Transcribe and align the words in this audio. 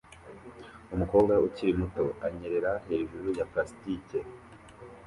umukobwa 0.93 1.33
ukiri 1.47 1.71
muto 1.79 2.05
anyerera 2.27 2.71
hejuru 2.87 3.27
ya 3.39 3.45
plastike 3.51 4.19